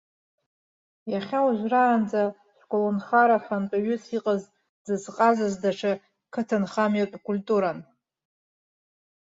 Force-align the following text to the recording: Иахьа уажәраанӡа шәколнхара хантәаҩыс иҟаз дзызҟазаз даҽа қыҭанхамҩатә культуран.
Иахьа 1.11 1.39
уажәраанӡа 1.45 2.23
шәколнхара 2.57 3.37
хантәаҩыс 3.45 4.03
иҟаз 4.17 4.41
дзызҟазаз 4.83 5.53
даҽа 5.61 5.91
қыҭанхамҩатә 6.33 7.17
культуран. 7.25 7.79